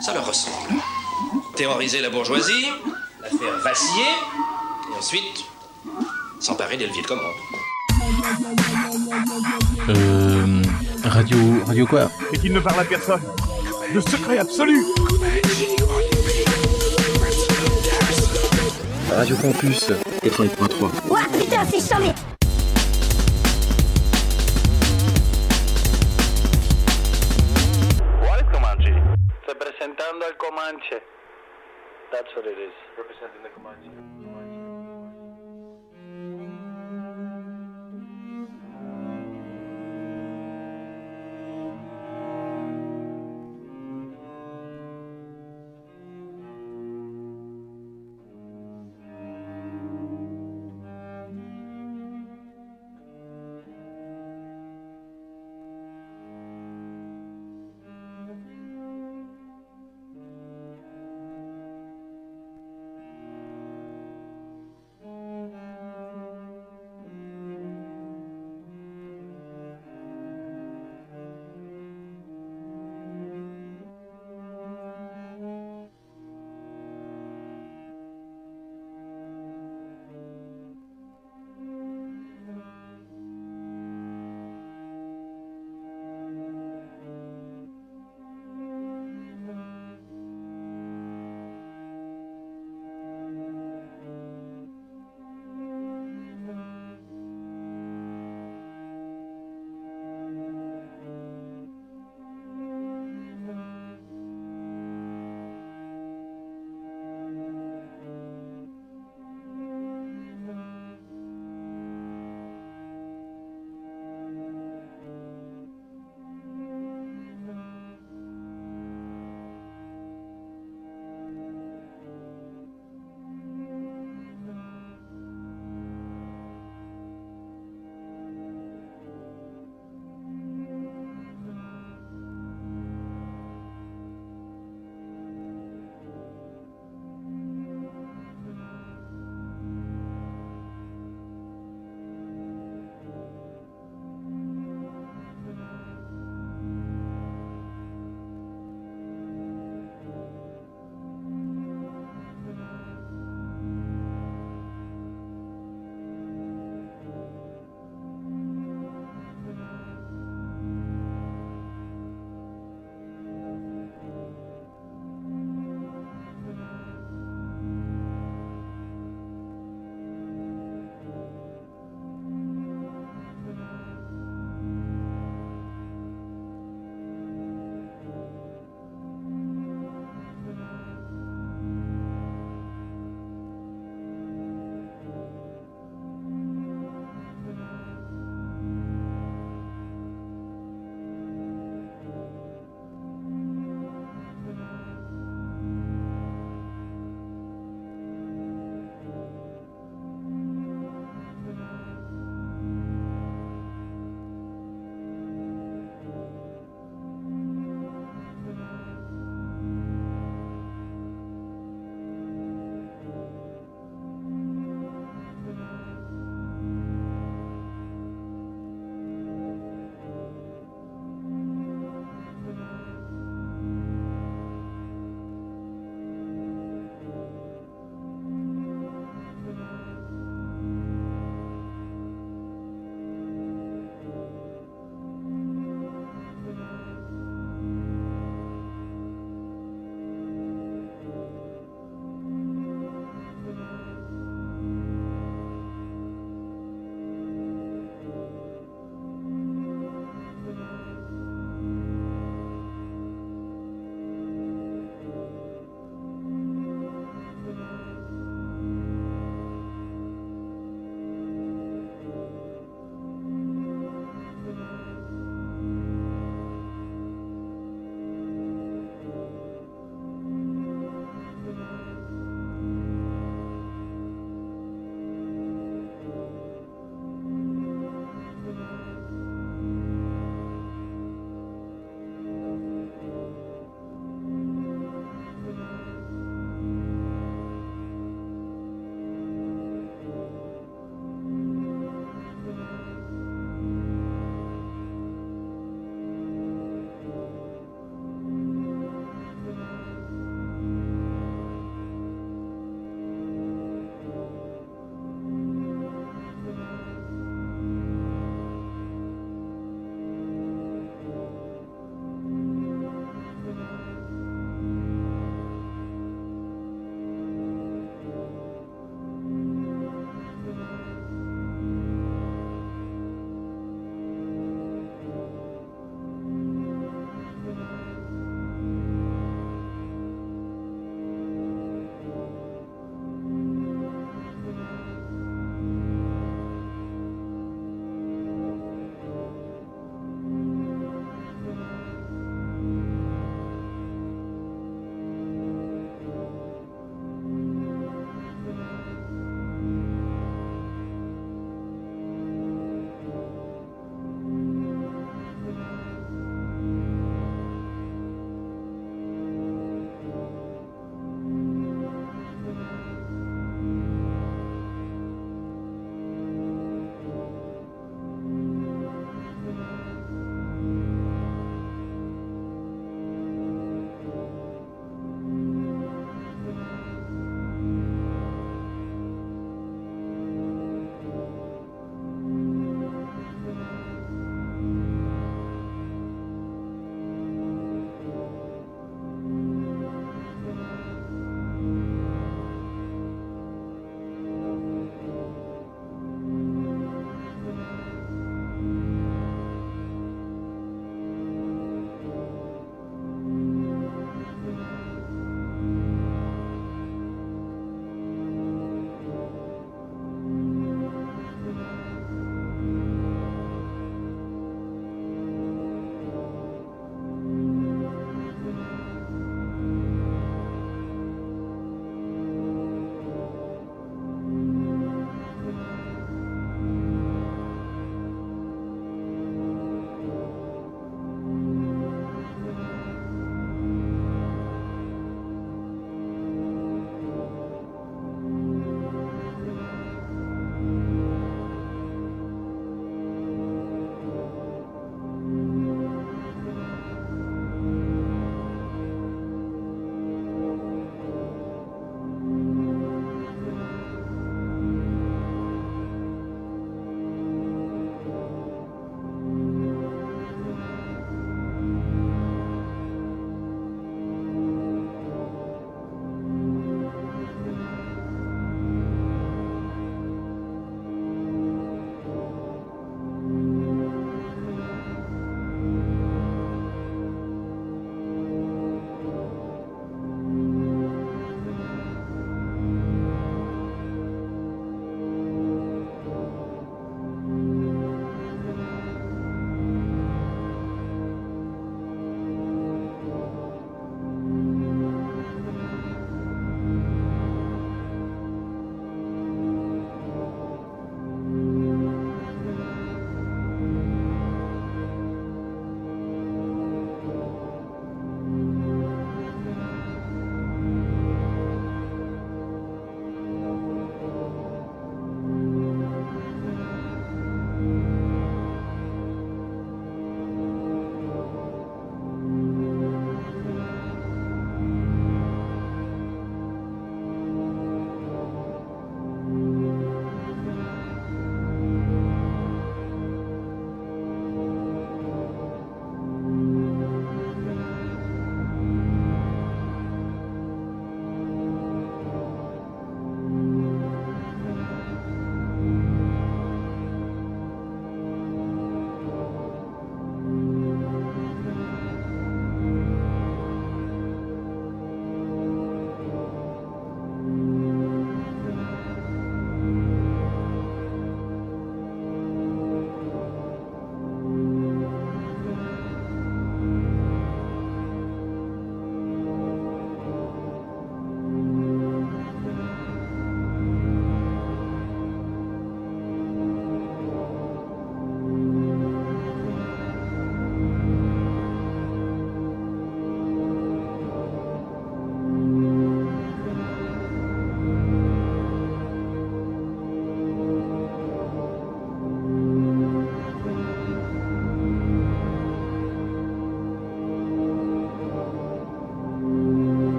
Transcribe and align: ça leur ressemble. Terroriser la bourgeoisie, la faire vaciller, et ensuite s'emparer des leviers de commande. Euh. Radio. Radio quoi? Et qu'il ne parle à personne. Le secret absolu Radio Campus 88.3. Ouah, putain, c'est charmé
ça 0.00 0.12
leur 0.12 0.26
ressemble. 0.26 0.80
Terroriser 1.56 2.00
la 2.00 2.10
bourgeoisie, 2.10 2.66
la 3.22 3.28
faire 3.28 3.58
vaciller, 3.62 4.12
et 4.90 4.98
ensuite 4.98 5.44
s'emparer 6.40 6.76
des 6.76 6.86
leviers 6.86 7.02
de 7.02 7.06
commande. 7.06 7.34
Euh. 9.88 10.62
Radio. 11.04 11.38
Radio 11.66 11.86
quoi? 11.86 12.10
Et 12.32 12.38
qu'il 12.38 12.52
ne 12.52 12.60
parle 12.60 12.80
à 12.80 12.84
personne. 12.84 13.22
Le 13.92 14.00
secret 14.00 14.38
absolu 14.38 14.84
Radio 19.10 19.36
Campus 19.36 19.90
88.3. 20.22 21.08
Ouah, 21.08 21.20
putain, 21.38 21.64
c'est 21.70 21.88
charmé 21.88 22.12